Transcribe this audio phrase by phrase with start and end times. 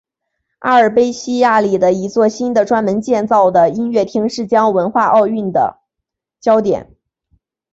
[0.61, 5.77] 阿尔卑西亚里的一座新的专门建造的音乐厅将是文化奥运的
[6.39, 6.95] 焦点。